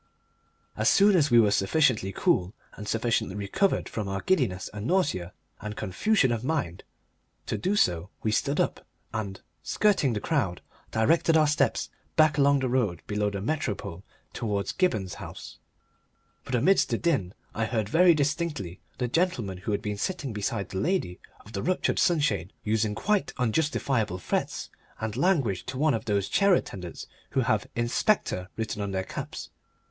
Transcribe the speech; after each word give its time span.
As 0.75 0.89
soon 0.89 1.15
as 1.15 1.29
we 1.29 1.39
were 1.39 1.51
sufficiently 1.51 2.11
cool 2.11 2.55
and 2.73 2.87
sufficiently 2.87 3.35
recovered 3.35 3.87
from 3.87 4.07
our 4.07 4.21
giddiness 4.21 4.67
and 4.73 4.87
nausea 4.87 5.31
and 5.59 5.75
confusion 5.75 6.31
of 6.31 6.43
mind 6.43 6.83
to 7.45 7.55
do 7.55 7.75
so 7.75 8.09
we 8.23 8.31
stood 8.31 8.59
up 8.59 8.83
and, 9.13 9.41
skirting 9.61 10.13
the 10.13 10.19
crowd, 10.19 10.61
directed 10.89 11.37
our 11.37 11.45
steps 11.45 11.91
back 12.15 12.39
along 12.39 12.61
the 12.61 12.67
road 12.67 13.03
below 13.05 13.29
the 13.29 13.41
Metropole 13.41 14.03
towards 14.33 14.71
Gibberne's 14.73 15.13
house. 15.21 15.59
But 16.45 16.55
amidst 16.55 16.89
the 16.89 16.97
din 16.97 17.35
I 17.53 17.65
heard 17.65 17.87
very 17.87 18.15
distinctly 18.15 18.81
the 18.97 19.07
gentleman 19.07 19.59
who 19.59 19.71
had 19.71 19.83
been 19.83 19.97
sitting 19.97 20.33
beside 20.33 20.69
the 20.69 20.79
lady 20.79 21.19
of 21.45 21.53
the 21.53 21.61
ruptured 21.61 21.99
sunshade 21.99 22.53
using 22.63 22.95
quite 22.95 23.33
unjustifiable 23.37 24.17
threats 24.17 24.71
and 24.99 25.15
language 25.15 25.63
to 25.67 25.77
one 25.77 25.93
of 25.93 26.05
those 26.05 26.27
chair 26.27 26.55
attendants 26.55 27.05
who 27.37 27.41
have 27.41 27.67
"Inspector" 27.75 28.49
written 28.57 28.81
on 28.81 28.89
their 28.89 29.03
caps. 29.03 29.51